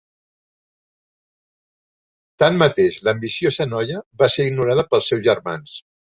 Tanmateix, 2.45 2.99
l'ambiciosa 3.09 3.69
noia 3.69 4.01
va 4.25 4.31
ser 4.39 4.49
ignorada 4.55 4.89
pels 4.91 5.13
seus 5.13 5.25
germans. 5.31 5.79